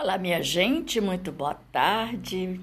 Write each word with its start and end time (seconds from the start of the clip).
Olá, 0.00 0.16
minha 0.16 0.40
gente, 0.40 1.00
muito 1.00 1.32
boa 1.32 1.54
tarde. 1.54 2.60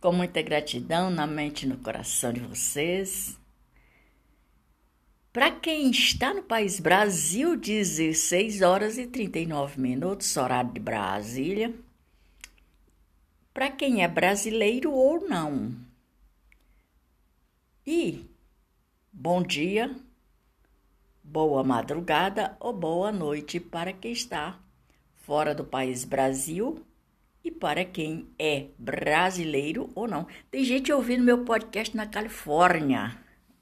Com 0.00 0.12
muita 0.12 0.40
gratidão 0.40 1.10
na 1.10 1.26
mente 1.26 1.66
e 1.66 1.68
no 1.68 1.76
coração 1.78 2.32
de 2.32 2.38
vocês. 2.38 3.36
Para 5.32 5.50
quem 5.50 5.90
está 5.90 6.32
no 6.32 6.40
país 6.40 6.78
Brasil, 6.78 7.56
16 7.56 8.62
horas 8.62 8.96
e 8.96 9.08
39 9.08 9.80
minutos, 9.80 10.36
horário 10.36 10.72
de 10.72 10.78
Brasília. 10.78 11.74
Para 13.52 13.68
quem 13.68 14.04
é 14.04 14.06
brasileiro 14.06 14.92
ou 14.92 15.28
não. 15.28 15.74
E 17.84 18.24
bom 19.12 19.42
dia, 19.42 19.96
boa 21.24 21.64
madrugada 21.64 22.56
ou 22.60 22.72
boa 22.72 23.10
noite 23.10 23.58
para 23.58 23.92
quem 23.92 24.12
está 24.12 24.61
fora 25.22 25.54
do 25.54 25.64
país 25.64 26.04
Brasil 26.04 26.84
e 27.44 27.50
para 27.50 27.84
quem 27.84 28.28
é 28.38 28.66
brasileiro 28.78 29.90
ou 29.94 30.06
não. 30.06 30.26
Tem 30.50 30.64
gente 30.64 30.92
ouvindo 30.92 31.24
meu 31.24 31.44
podcast 31.44 31.96
na 31.96 32.06
Califórnia. 32.06 33.18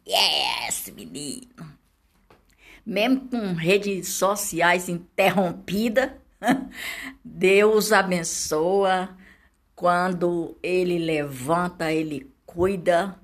Yes, 0.07 0.93
menino! 0.95 1.79
Mesmo 2.85 3.29
com 3.29 3.53
redes 3.53 4.09
sociais 4.09 4.89
interrompidas, 4.89 6.11
Deus 7.25 7.93
abençoa. 7.93 9.17
Quando 9.75 10.59
Ele 10.63 10.99
levanta, 10.99 11.93
Ele 11.93 12.31
cuida. 12.45 13.19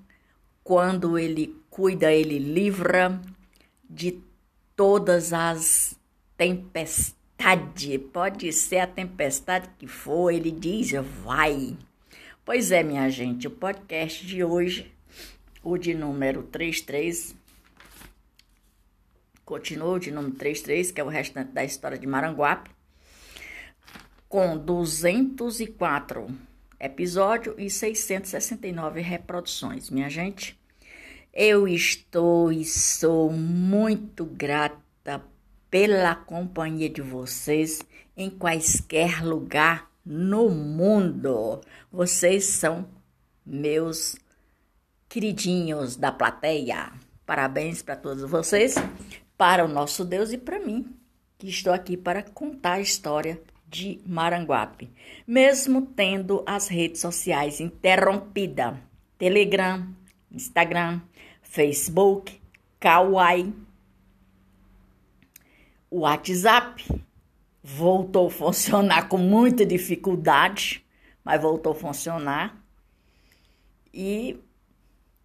Quando 0.63 1.19
Ele 1.19 1.57
cuida, 1.71 2.13
Ele 2.13 2.39
livra 2.39 3.21
de 3.89 4.23
todas 4.75 5.33
as 5.33 5.99
tempestades 6.37 7.17
tempestade, 7.37 7.99
pode 7.99 8.53
ser 8.53 8.79
a 8.79 8.87
tempestade 8.87 9.69
que 9.79 9.87
for, 9.87 10.33
ele 10.33 10.51
diz, 10.51 10.93
vai. 11.23 11.77
Pois 12.45 12.73
é, 12.73 12.83
minha 12.83 13.09
gente, 13.11 13.47
o 13.47 13.51
podcast 13.51 14.27
de 14.27 14.43
hoje, 14.43 14.91
o 15.63 15.77
de 15.77 15.95
número 15.95 16.43
33, 16.45 17.37
continua 19.45 20.01
de 20.01 20.11
número 20.11 20.35
33, 20.35 20.91
que 20.91 21.01
é 21.01 21.05
o 21.05 21.09
restante 21.09 21.53
da 21.53 21.65
história 21.65 21.99
de 21.99 22.07
Maranguape, 22.07 22.71
com 24.29 24.57
204 24.57 26.27
episódios 26.81 27.55
e 27.59 27.71
669 27.71 29.01
reproduções, 29.01 29.91
minha 29.91 30.09
gente. 30.09 30.59
Eu 31.33 31.69
estou 31.69 32.51
e 32.51 32.65
sou 32.65 33.31
muito 33.31 34.25
grata 34.25 34.86
pela 35.71 36.15
companhia 36.15 36.89
de 36.89 37.03
vocês 37.03 37.81
em 38.17 38.31
quaisquer 38.31 39.25
lugar 39.25 39.91
no 40.05 40.49
mundo. 40.49 41.61
Vocês 41.93 42.45
são 42.45 42.89
meus 43.45 44.17
queridinhos 45.09 45.97
da 45.97 46.13
plateia. 46.13 46.93
Parabéns 47.25 47.83
para 47.83 47.97
todos 47.97 48.29
vocês, 48.31 48.77
para 49.37 49.65
o 49.65 49.69
nosso 49.69 50.05
Deus 50.05 50.33
e 50.33 50.39
para 50.39 50.61
mim, 50.61 50.95
que 51.39 51.49
estou 51.49 51.73
aqui 51.73 51.97
para 51.97 52.23
contar 52.23 52.75
a 52.75 52.81
história 52.81 53.41
de 53.69 54.01
Maranguape, 54.07 54.91
mesmo 55.27 55.83
tendo 55.83 56.43
as 56.47 56.69
redes 56.69 57.01
sociais 57.01 57.61
interrompidas, 57.61 58.75
Telegram, 59.19 59.89
Instagram, 60.31 61.01
Facebook, 61.43 62.41
Kawaii, 62.79 63.53
o 65.91 66.01
WhatsApp 66.01 66.85
voltou 67.63 68.29
a 68.29 68.31
funcionar 68.31 69.09
com 69.09 69.19
muita 69.19 69.65
dificuldade, 69.65 70.85
mas 71.25 71.41
voltou 71.41 71.73
a 71.73 71.75
funcionar. 71.75 72.57
E 73.93 74.39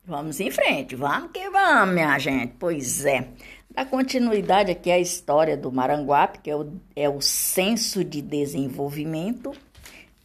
vamos 0.06 0.40
em 0.40 0.50
frente, 0.50 0.96
vamos 0.96 1.32
que 1.32 1.50
vamos, 1.50 1.94
minha 1.94 2.18
gente. 2.18 2.54
Pois 2.58 3.06
é. 3.06 3.28
Da 3.70 3.86
continuidade 3.86 4.72
aqui 4.72 4.92
à 4.92 5.00
história 5.00 5.56
do 5.56 5.72
Maranguape, 5.72 6.40
que 6.40 6.50
é 6.50 6.56
o, 6.56 6.74
é 6.96 7.10
o 7.10 7.22
Censo 7.22 8.04
de 8.04 8.22
Desenvolvimento 8.22 9.54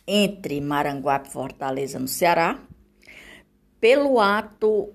entre 0.06 0.61
Maranguape 0.61 1.28
e 1.28 1.32
Fortaleza, 1.32 1.99
no 1.99 2.09
Ceará, 2.09 2.59
pelo 3.81 4.19
ato 4.19 4.93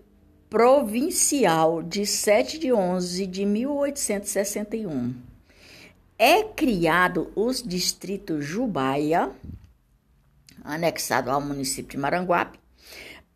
provincial 0.49 1.81
de 1.81 2.05
7 2.05 2.59
de 2.59 2.73
11 2.73 3.27
de 3.27 3.45
1861 3.45 5.30
é 6.21 6.43
criado 6.43 7.31
os 7.35 7.63
distritos 7.63 8.45
Jubaia, 8.45 9.31
anexado 10.63 11.31
ao 11.31 11.41
município 11.41 11.93
de 11.93 11.97
Maranguape, 11.97 12.59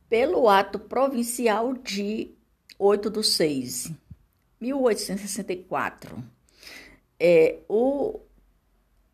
pelo 0.07 0.47
ato 0.47 0.77
provincial 0.77 1.73
de 1.73 2.29
8 2.77 3.09
de 3.09 3.23
6, 3.23 3.91
1864. 4.61 6.23
É, 7.19 7.57
o, 7.67 8.19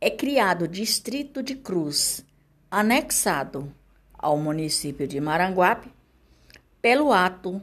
É 0.00 0.10
criado 0.10 0.64
o 0.64 0.68
Distrito 0.68 1.42
de 1.42 1.54
Cruz, 1.56 2.24
anexado 2.70 3.72
ao 4.12 4.38
município 4.38 5.08
de 5.08 5.20
Maranguape, 5.20 5.90
pelo 6.80 7.12
ato 7.12 7.60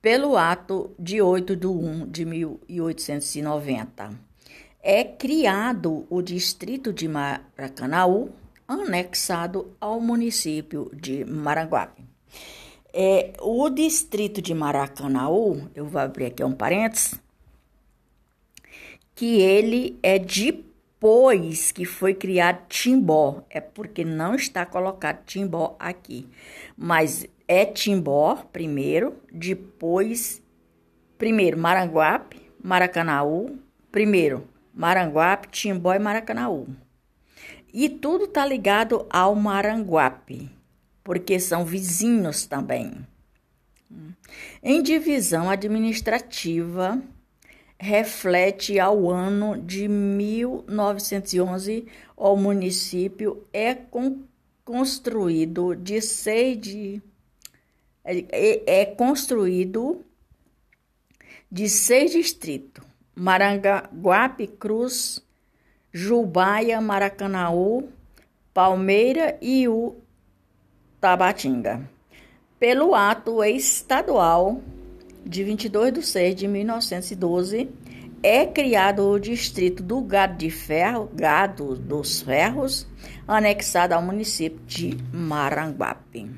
pelo 0.00 0.36
ato 0.36 0.94
de 0.98 1.22
8 1.22 1.54
de 1.54 1.66
1 1.68 2.10
de 2.10 2.24
1890. 2.24 4.18
É 4.82 5.04
criado 5.04 6.04
o 6.10 6.20
distrito 6.20 6.92
de 6.92 7.06
Maracanaú, 7.06 8.32
anexado 8.66 9.76
ao 9.80 10.00
município 10.00 10.90
de 10.92 11.24
Maranguape. 11.24 12.11
É, 12.94 13.32
o 13.40 13.70
distrito 13.70 14.42
de 14.42 14.52
Maracanaú, 14.52 15.70
eu 15.74 15.86
vou 15.86 15.98
abrir 15.98 16.26
aqui 16.26 16.44
um 16.44 16.52
parênteses, 16.52 17.14
que 19.14 19.40
ele 19.40 19.98
é 20.02 20.18
depois 20.18 21.72
que 21.72 21.86
foi 21.86 22.12
criado 22.12 22.66
Timbó, 22.68 23.44
é 23.48 23.62
porque 23.62 24.04
não 24.04 24.34
está 24.34 24.66
colocado 24.66 25.24
Timbó 25.24 25.74
aqui, 25.78 26.28
mas 26.76 27.26
é 27.48 27.64
Timbó 27.64 28.36
primeiro, 28.52 29.16
depois, 29.32 30.42
primeiro 31.16 31.56
Maranguape, 31.58 32.42
Maracanaú, 32.62 33.58
primeiro 33.90 34.46
Maranguape, 34.74 35.48
Timbó 35.48 35.94
e 35.94 35.98
Maracanaú. 35.98 36.66
E 37.72 37.88
tudo 37.88 38.26
tá 38.26 38.44
ligado 38.44 39.06
ao 39.08 39.34
Maranguape 39.34 40.61
porque 41.02 41.40
são 41.40 41.64
vizinhos 41.64 42.46
também. 42.46 43.06
Em 44.62 44.82
divisão 44.82 45.50
administrativa, 45.50 47.02
reflete 47.78 48.78
ao 48.78 49.10
ano 49.10 49.60
de 49.60 49.88
1911. 49.88 51.86
O 52.16 52.36
município 52.36 53.44
é 53.52 53.76
construído 54.64 55.74
de 55.74 56.00
seis 56.00 56.60
de 56.60 57.02
é, 58.04 58.80
é 58.82 58.86
construído 58.86 60.04
de 61.50 61.68
seis 61.68 62.12
distritos: 62.12 62.84
Maranguape, 63.14 64.46
Cruz, 64.46 65.20
Jubaia, 65.92 66.80
Maracanaú, 66.80 67.90
Palmeira 68.54 69.36
e 69.42 69.68
o 69.68 69.96
Tabatinga. 71.02 71.90
Pelo 72.60 72.94
ato 72.94 73.42
estadual 73.42 74.62
de 75.26 75.42
22 75.42 75.92
de 75.94 76.00
6 76.00 76.34
de 76.36 76.46
1912, 76.46 77.68
é 78.22 78.46
criado 78.46 79.08
o 79.08 79.18
distrito 79.18 79.82
do 79.82 80.00
Gado 80.00 80.38
de 80.38 80.48
Ferro, 80.48 81.10
Gado 81.12 81.74
dos 81.74 82.22
Ferros, 82.22 82.86
anexado 83.26 83.94
ao 83.94 84.00
município 84.00 84.64
de 84.64 84.96
Maranguape. 85.12 86.30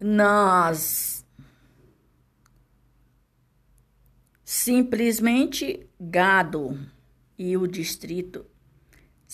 Nós 0.00 1.24
simplesmente 4.44 5.86
Gado 6.00 6.76
e 7.38 7.56
o 7.56 7.68
distrito 7.68 8.44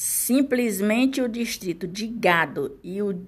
simplesmente 0.00 1.20
o 1.20 1.28
distrito 1.28 1.84
de 1.88 2.06
Gado 2.06 2.78
e 2.84 3.02
o 3.02 3.26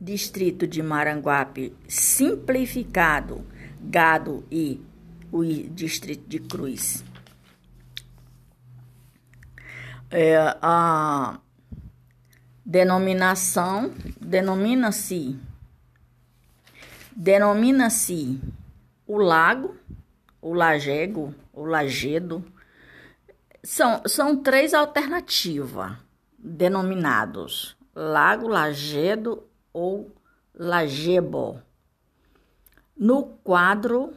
distrito 0.00 0.66
de 0.66 0.82
Maranguape 0.82 1.76
simplificado 1.86 3.44
Gado 3.78 4.42
e 4.50 4.80
o 5.30 5.44
distrito 5.44 6.26
de 6.26 6.38
Cruz. 6.38 7.04
É, 10.10 10.56
a 10.62 11.38
denominação 12.64 13.92
denomina-se 14.18 15.38
denomina-se 17.14 18.40
o 19.06 19.18
lago, 19.18 19.76
o 20.40 20.54
lagego, 20.54 21.34
o 21.52 21.66
lagedo. 21.66 22.42
São, 23.64 24.02
são 24.06 24.36
três 24.36 24.74
alternativas 24.74 25.92
denominados: 26.38 27.76
lago, 27.94 28.48
lagedo 28.48 29.44
ou 29.72 30.14
lagebo. 30.54 31.60
No 32.96 33.24
quadro 33.42 34.12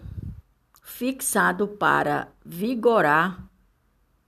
fixado 0.81 1.67
para 1.67 2.27
vigorar 2.45 3.43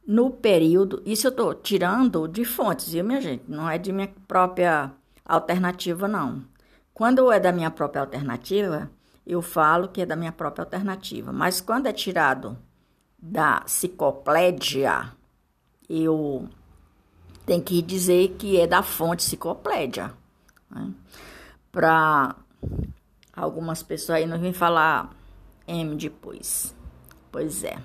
no 0.05 0.31
período. 0.31 1.03
Isso 1.05 1.27
eu 1.27 1.31
estou 1.31 1.53
tirando 1.53 2.27
de 2.27 2.45
fontes, 2.45 2.91
viu, 2.91 3.03
minha 3.03 3.21
gente? 3.21 3.43
Não 3.47 3.69
é 3.69 3.77
de 3.77 3.91
minha 3.91 4.11
própria 4.27 4.91
alternativa, 5.25 6.07
não. 6.07 6.43
Quando 6.93 7.31
é 7.31 7.39
da 7.39 7.51
minha 7.51 7.69
própria 7.69 8.01
alternativa, 8.01 8.89
eu 9.25 9.41
falo 9.41 9.89
que 9.89 10.01
é 10.01 10.05
da 10.05 10.15
minha 10.15 10.31
própria 10.31 10.63
alternativa. 10.63 11.31
Mas 11.31 11.59
quando 11.61 11.87
é 11.87 11.93
tirado 11.93 12.57
da 13.17 13.63
cicoplédia, 13.65 15.11
eu 15.89 16.47
tenho 17.45 17.63
que 17.63 17.81
dizer 17.81 18.35
que 18.37 18.59
é 18.59 18.67
da 18.67 18.83
fonte 18.83 19.23
cicoplédia. 19.23 20.13
Né? 20.69 20.93
Para 21.71 22.35
algumas 23.33 23.81
pessoas 23.81 24.19
aí 24.19 24.25
não 24.25 24.39
vêm 24.39 24.53
falar 24.53 25.09
M 25.67 25.95
depois. 25.95 26.75
Pois 27.31 27.63
é. 27.63 27.77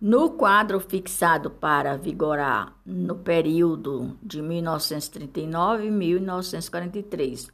No 0.00 0.30
quadro 0.30 0.80
fixado 0.80 1.50
para 1.50 1.96
vigorar 1.96 2.74
no 2.86 3.16
período 3.16 4.16
de 4.22 4.40
1939 4.40 5.86
e 5.86 5.90
1943, 5.90 7.52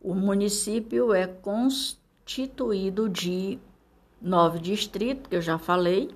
o 0.00 0.14
município 0.14 1.12
é 1.12 1.26
constituído 1.26 3.08
de 3.08 3.58
nove 4.20 4.58
distritos, 4.58 5.28
que 5.28 5.36
eu 5.36 5.42
já 5.42 5.58
falei, 5.58 6.10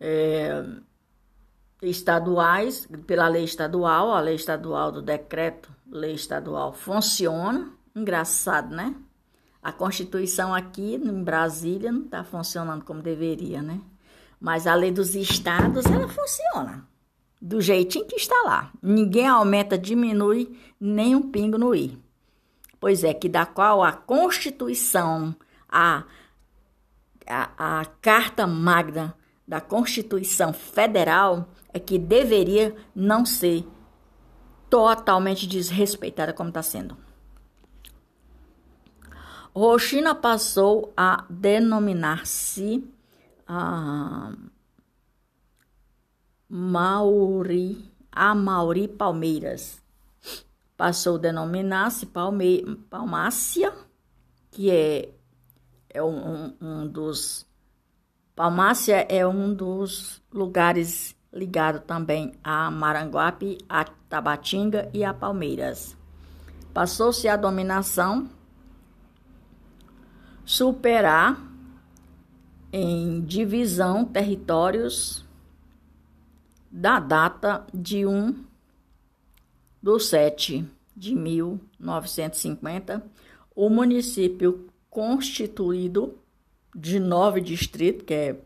é, 0.00 0.64
estaduais, 1.82 2.88
pela 3.06 3.28
lei 3.28 3.44
estadual, 3.44 4.12
a 4.12 4.20
lei 4.20 4.34
estadual 4.34 4.92
do 4.92 5.02
decreto, 5.02 5.70
lei 5.90 6.14
estadual 6.14 6.72
funciona. 6.72 7.72
Engraçado, 7.94 8.74
né? 8.74 8.94
A 9.62 9.72
Constituição 9.72 10.54
aqui 10.54 10.94
em 10.94 11.24
Brasília 11.24 11.90
não 11.90 12.02
está 12.04 12.22
funcionando 12.22 12.84
como 12.84 13.02
deveria, 13.02 13.62
né? 13.62 13.80
Mas 14.38 14.66
a 14.66 14.74
lei 14.74 14.92
dos 14.92 15.14
estados, 15.14 15.86
ela 15.86 16.06
funciona 16.06 16.86
do 17.40 17.60
jeitinho 17.60 18.06
que 18.06 18.16
está 18.16 18.34
lá. 18.44 18.70
Ninguém 18.82 19.26
aumenta, 19.26 19.78
diminui 19.78 20.56
nem 20.78 21.14
um 21.14 21.30
pingo 21.30 21.58
no 21.58 21.74
i. 21.74 21.98
Pois 22.78 23.02
é, 23.02 23.14
que 23.14 23.28
da 23.28 23.46
qual 23.46 23.82
a 23.82 23.92
Constituição, 23.92 25.34
a, 25.68 26.04
a, 27.26 27.80
a 27.80 27.84
Carta 28.00 28.46
Magna 28.46 29.14
da 29.46 29.60
Constituição 29.60 30.52
Federal 30.52 31.48
é 31.72 31.78
que 31.78 31.98
deveria 31.98 32.74
não 32.94 33.24
ser 33.24 33.66
totalmente 34.68 35.46
desrespeitada 35.46 36.32
como 36.32 36.48
está 36.48 36.62
sendo. 36.62 36.96
Roxina 39.54 40.14
passou 40.14 40.92
a 40.96 41.24
denominar-se 41.30 42.84
ah, 43.48 44.34
Mauri, 46.48 47.90
a 48.12 48.34
Mauri 48.34 48.86
Palmeiras. 48.86 49.80
Passou 50.76 51.16
a 51.16 51.20
denominar-se 51.20 52.04
Palme, 52.04 52.76
Palmácia, 52.90 53.72
que 54.50 54.70
é, 54.70 55.14
é 55.96 56.02
um, 56.02 56.52
um 56.60 56.86
dos. 56.86 57.46
Palmácia 58.34 59.06
é 59.08 59.26
um 59.26 59.54
dos 59.54 60.22
lugares 60.30 61.16
ligado 61.32 61.80
também 61.80 62.34
a 62.44 62.70
Maranguape, 62.70 63.56
a 63.66 63.84
Tabatinga 63.84 64.90
e 64.92 65.02
a 65.02 65.14
Palmeiras. 65.14 65.96
Passou-se 66.74 67.26
a 67.26 67.36
dominação 67.36 68.28
superar 70.44 71.40
em 72.70 73.22
divisão 73.22 74.04
territórios 74.04 75.24
da 76.70 77.00
data 77.00 77.66
de 77.72 78.04
1 78.04 78.44
do 79.82 79.98
7 79.98 80.70
de 80.94 81.14
1950, 81.14 83.02
o 83.54 83.70
município 83.70 84.68
constituído 84.96 86.16
de 86.74 86.98
nove 86.98 87.42
distritos, 87.42 88.06
que 88.06 88.14
é 88.14 88.36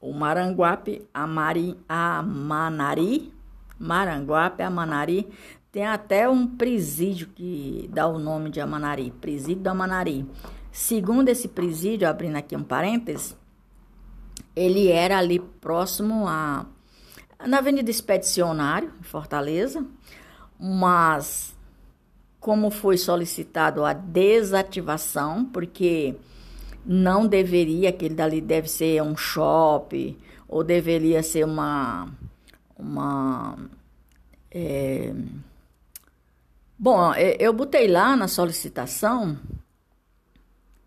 o 0.00 0.10
Maranguape, 0.14 1.06
Amari, 1.12 1.76
Amanari, 1.86 3.30
Maranguape, 3.78 4.62
Amanari, 4.62 5.28
tem 5.70 5.84
até 5.84 6.26
um 6.26 6.46
presídio 6.46 7.28
que 7.34 7.90
dá 7.92 8.06
o 8.06 8.18
nome 8.18 8.48
de 8.48 8.58
Amanari, 8.58 9.10
presídio 9.20 9.64
da 9.64 9.72
Amanari. 9.72 10.26
Segundo 10.70 11.28
esse 11.28 11.46
presídio, 11.46 12.08
abrindo 12.08 12.36
aqui 12.36 12.56
um 12.56 12.64
parênteses, 12.64 13.36
ele 14.56 14.88
era 14.88 15.18
ali 15.18 15.40
próximo 15.40 16.26
a 16.26 16.64
na 17.46 17.58
Avenida 17.58 17.90
Expedicionário, 17.90 18.94
em 18.98 19.02
Fortaleza, 19.02 19.84
mas 20.58 21.51
como 22.42 22.70
foi 22.70 22.98
solicitado 22.98 23.84
a 23.84 23.92
desativação, 23.92 25.44
porque 25.44 26.16
não 26.84 27.24
deveria, 27.24 27.90
aquele 27.90 28.16
dali 28.16 28.40
deve 28.40 28.68
ser 28.68 29.00
um 29.00 29.16
shopping, 29.16 30.18
ou 30.48 30.64
deveria 30.64 31.22
ser 31.22 31.44
uma. 31.44 32.08
uma 32.76 33.56
é... 34.50 35.14
Bom, 36.76 37.14
eu 37.14 37.52
botei 37.52 37.86
lá 37.86 38.16
na 38.16 38.26
solicitação 38.26 39.38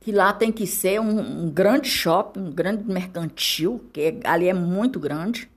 que 0.01 0.11
lá 0.11 0.33
tem 0.33 0.51
que 0.51 0.67
ser 0.67 0.99
um, 0.99 1.45
um 1.45 1.49
grande 1.49 1.87
shopping, 1.87 2.41
um 2.41 2.51
grande 2.51 2.83
mercantil, 2.83 3.89
que 3.93 4.19
ali 4.25 4.49
é 4.49 4.53
muito 4.53 4.99
grande 4.99 5.49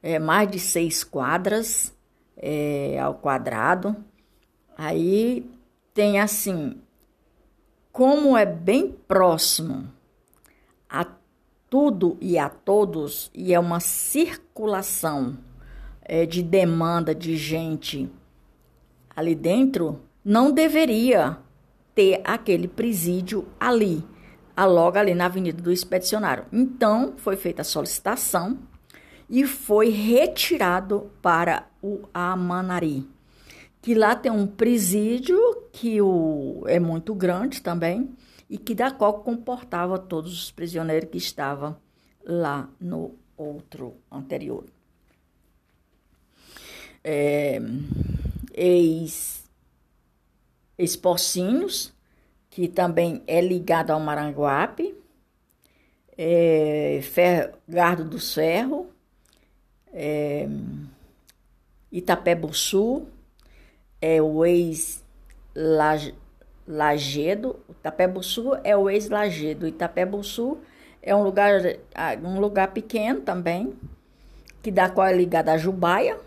é, 0.00 0.20
mais 0.20 0.48
de 0.48 0.60
seis 0.60 1.02
quadras 1.02 1.92
é, 2.36 2.96
ao 3.00 3.16
quadrado. 3.16 3.96
Aí 4.76 5.48
tem 5.94 6.20
assim, 6.20 6.78
como 7.90 8.36
é 8.36 8.44
bem 8.44 8.94
próximo 9.08 9.88
a 10.88 11.06
tudo 11.70 12.16
e 12.20 12.38
a 12.38 12.48
todos, 12.48 13.30
e 13.34 13.54
é 13.54 13.58
uma 13.58 13.80
circulação 13.80 15.38
é, 16.02 16.26
de 16.26 16.42
demanda 16.42 17.14
de 17.14 17.36
gente 17.36 18.08
ali 19.16 19.34
dentro, 19.34 20.00
não 20.22 20.52
deveria 20.52 21.38
ter 21.94 22.20
aquele 22.22 22.68
presídio 22.68 23.48
ali. 23.58 24.04
logo 24.58 24.98
ali 24.98 25.14
na 25.14 25.24
Avenida 25.24 25.62
do 25.62 25.72
Expedicionário. 25.72 26.44
Então, 26.52 27.14
foi 27.16 27.36
feita 27.36 27.62
a 27.62 27.64
solicitação 27.64 28.58
e 29.28 29.44
foi 29.46 29.88
retirado 29.88 31.10
para 31.22 31.66
o 31.82 32.00
Amanari, 32.12 33.08
que 33.86 33.94
lá 33.94 34.16
tem 34.16 34.32
um 34.32 34.48
presídio 34.48 35.38
que 35.70 36.02
o, 36.02 36.64
é 36.66 36.80
muito 36.80 37.14
grande 37.14 37.62
também 37.62 38.16
e 38.50 38.58
que 38.58 38.74
da 38.74 38.90
qual 38.90 39.22
comportava 39.22 39.96
todos 39.96 40.32
os 40.32 40.50
prisioneiros 40.50 41.08
que 41.08 41.18
estavam 41.18 41.76
lá 42.24 42.68
no 42.80 43.14
outro 43.36 43.94
anterior. 44.10 44.64
É, 47.04 47.60
ex, 48.54 49.44
ex-Pocinhos, 50.76 51.94
que 52.50 52.66
também 52.66 53.22
é 53.24 53.40
ligado 53.40 53.92
ao 53.92 54.00
Maranguape, 54.00 54.96
é, 56.18 57.00
Gardo 57.68 58.02
do 58.02 58.18
Ferro, 58.18 58.90
é, 59.92 60.48
Itapé-Bussu, 61.92 63.06
é 64.00 64.20
o 64.20 64.44
ex-Lagedo, 64.44 65.04
Itapé-Bussu 67.70 68.54
é 68.62 68.76
o 68.76 68.90
ex-Lagedo, 68.90 69.66
Itapé-Bussu 69.66 70.58
é 71.02 71.14
um 71.14 71.22
lugar, 71.22 71.60
um 72.22 72.40
lugar 72.40 72.72
pequeno 72.72 73.20
também, 73.20 73.74
que 74.62 74.70
da 74.70 74.90
qual 74.90 75.06
é 75.06 75.12
ligado 75.12 75.48
a 75.48 75.56
Jubaia, 75.56 76.18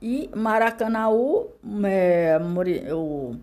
e 0.00 0.28
Maracanaú, 0.34 1.50
é, 1.86 2.36
o 2.92 3.36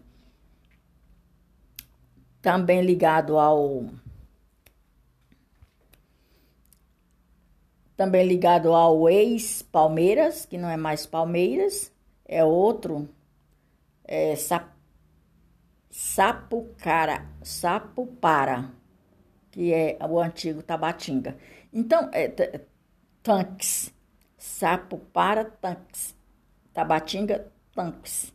também 2.42 2.82
ligado 2.82 3.38
ao 3.38 3.86
também 7.96 8.26
ligado 8.26 8.74
ao 8.74 9.10
ex 9.10 9.62
Palmeiras, 9.62 10.46
que 10.46 10.58
não 10.58 10.70
é 10.70 10.78
mais 10.78 11.06
Palmeiras, 11.06 11.92
é 12.26 12.44
outro 12.44 13.10
é 14.12 14.36
Sap, 14.36 14.68
Sapucara, 15.92 17.28
Sapupara, 17.44 18.72
que 19.52 19.72
é 19.72 20.00
o 20.02 20.20
antigo 20.20 20.64
Tabatinga. 20.64 21.38
Então, 21.72 22.10
é, 22.12 22.62
tanques, 23.22 23.94
Sapupara, 24.36 25.46
tanques, 25.46 26.16
Tabatinga, 26.74 27.52
tanques. 27.76 28.34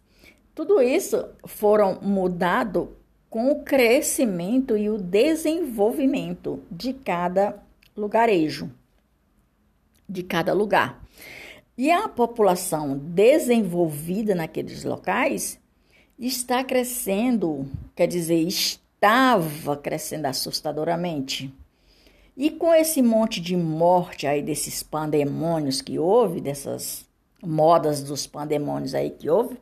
Tudo 0.54 0.80
isso 0.80 1.28
foram 1.44 2.00
mudado 2.00 2.96
com 3.28 3.50
o 3.50 3.64
crescimento 3.64 4.76
e 4.76 4.88
o 4.88 4.96
desenvolvimento 4.96 6.62
de 6.70 6.92
cada 6.92 7.60
lugarejo, 7.96 8.70
de 10.08 10.22
cada 10.22 10.52
lugar. 10.52 11.02
E 11.76 11.90
a 11.90 12.08
população 12.08 12.96
desenvolvida 12.96 14.36
naqueles 14.36 14.84
locais 14.84 15.58
está 16.18 16.62
crescendo, 16.62 17.66
quer 17.94 18.06
dizer, 18.06 18.40
estava 18.46 19.76
crescendo 19.76 20.26
assustadoramente. 20.26 21.52
E 22.36 22.50
com 22.50 22.74
esse 22.74 23.00
monte 23.00 23.40
de 23.40 23.56
morte 23.56 24.26
aí 24.26 24.42
desses 24.42 24.82
pandemônios 24.82 25.80
que 25.80 25.98
houve, 25.98 26.40
dessas 26.40 27.06
modas 27.42 28.02
dos 28.02 28.26
pandemônios 28.26 28.94
aí 28.94 29.10
que 29.10 29.30
houve, 29.30 29.56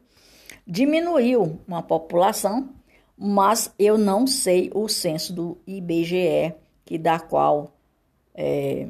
diminuiu 0.66 1.58
uma 1.66 1.82
população 1.82 2.70
mas 3.24 3.72
eu 3.78 3.96
não 3.96 4.26
sei 4.26 4.68
o 4.74 4.88
censo 4.88 5.32
do 5.32 5.56
IBGE, 5.64 6.54
que 6.84 6.98
da 6.98 7.20
qual 7.20 7.72
é, 8.34 8.88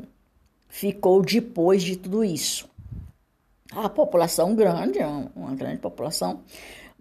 ficou 0.68 1.20
depois 1.20 1.82
de 1.82 1.96
tudo 1.96 2.24
isso. 2.24 2.66
A 3.70 3.90
população 3.90 4.54
grande, 4.54 4.98
uma 5.36 5.54
grande 5.54 5.78
população, 5.78 6.40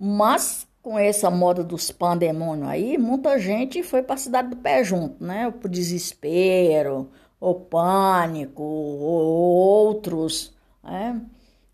mas 0.03 0.67
com 0.81 0.97
essa 0.97 1.29
moda 1.29 1.63
dos 1.63 1.91
pandemônios 1.91 2.67
aí, 2.67 2.97
muita 2.97 3.37
gente 3.37 3.83
foi 3.83 4.01
para 4.01 4.15
a 4.15 4.17
cidade 4.17 4.49
do 4.49 4.57
pé 4.57 4.83
junto, 4.83 5.23
né? 5.23 5.47
O 5.47 5.67
desespero, 5.69 7.11
o 7.39 7.53
pânico, 7.53 8.63
outros, 8.63 10.53
né? 10.83 11.21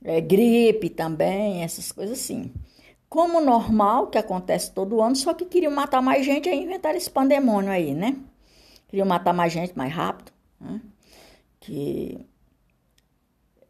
É, 0.03 0.22
gripe 0.22 0.89
também, 0.89 1.63
essas 1.63 1.91
coisas 1.91 2.19
assim 2.19 2.51
como 3.10 3.39
normal, 3.39 4.07
que 4.07 4.17
acontece 4.17 4.72
todo 4.72 5.01
ano, 5.01 5.15
só 5.15 5.34
que 5.34 5.46
queriam 5.46 5.72
matar 5.72 6.01
mais 6.01 6.25
gente, 6.25 6.50
aí 6.50 6.63
inventaram 6.63 6.98
esse 6.98 7.10
pandemônio 7.10 7.72
aí, 7.72 7.93
né? 7.93 8.17
Queriam 8.88 9.07
matar 9.07 9.34
mais 9.34 9.51
gente 9.51 9.77
mais 9.77 9.93
rápido, 9.93 10.31
né? 10.60 10.81
Que... 11.60 12.25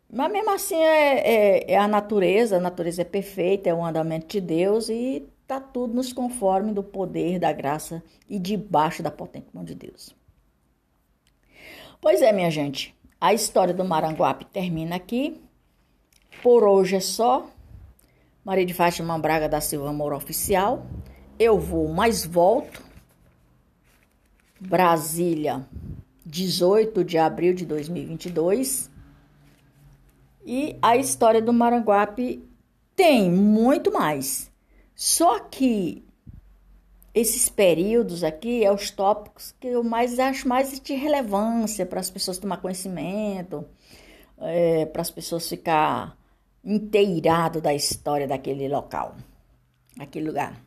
Mas 0.10 0.32
mesmo 0.32 0.52
assim 0.52 0.76
é, 0.76 1.20
é, 1.20 1.72
é, 1.74 1.78
a 1.78 1.88
natureza, 1.88 2.58
a 2.58 2.60
natureza 2.60 3.02
é 3.02 3.06
perfeita, 3.06 3.70
é 3.70 3.74
o 3.74 3.84
andamento 3.84 4.28
de 4.28 4.40
Deus 4.40 4.88
e 4.90 5.28
tá 5.46 5.60
tudo 5.60 5.94
nos 5.94 6.14
conforme 6.14 6.74
do 6.74 6.84
poder, 6.84 7.40
da 7.40 7.52
graça 7.52 8.02
e 8.30 8.40
debaixo 8.40 9.04
da 9.04 9.12
potente 9.12 9.48
mão 9.54 9.64
de 9.64 9.76
Deus. 9.76 10.16
Pois 12.00 12.22
é, 12.22 12.32
minha 12.32 12.50
gente, 12.50 12.96
a 13.20 13.34
história 13.34 13.74
do 13.74 13.84
Maranguape 13.84 14.46
termina 14.46 14.96
aqui. 14.96 15.42
Por 16.42 16.64
hoje 16.64 16.96
é 16.96 17.00
só. 17.00 17.50
Maria 18.46 18.66
de 18.66 18.74
Fátima 18.74 19.18
Braga 19.20 19.50
da 19.50 19.60
Silva 19.60 19.92
Moura 19.92 20.16
Oficial. 20.16 20.86
Eu 21.38 21.60
vou, 21.60 21.90
mas 21.90 22.26
volto. 22.26 22.82
Brasília, 24.60 25.68
18 26.26 27.04
de 27.04 27.18
abril 27.18 27.54
de 27.54 27.66
2022. 27.66 28.90
E 30.50 30.80
a 30.82 30.96
história 30.96 31.42
do 31.42 31.52
Maranguape 31.52 32.42
tem 32.96 33.30
muito 33.30 33.92
mais. 33.92 34.50
Só 34.96 35.42
que 35.42 36.08
esses 37.14 37.50
períodos 37.50 38.24
aqui 38.24 38.64
é 38.64 38.72
os 38.72 38.90
tópicos 38.90 39.54
que 39.60 39.68
eu 39.68 39.84
mais 39.84 40.18
acho 40.20 40.48
mais 40.48 40.80
de 40.80 40.94
relevância 40.94 41.86
para 41.86 42.00
as 42.00 42.10
pessoas 42.10 42.38
tomar 42.38 42.62
conhecimento, 42.62 43.68
é, 44.38 44.86
para 44.86 45.02
as 45.02 45.12
pessoas 45.12 45.50
ficar 45.50 46.18
inteirado 46.64 47.60
da 47.60 47.74
história 47.74 48.26
daquele 48.26 48.70
local, 48.70 49.18
aquele 50.00 50.28
lugar. 50.28 50.58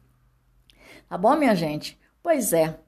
Tá 1.08 1.16
bom, 1.16 1.34
minha 1.36 1.54
gente? 1.54 1.98
Pois 2.22 2.52
é. 2.52 2.78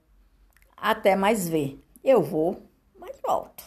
Até 0.77 1.17
mais 1.17 1.49
ver. 1.49 1.83
Eu 2.05 2.23
vou, 2.23 2.61
mas 2.99 3.19
volto. 3.25 3.65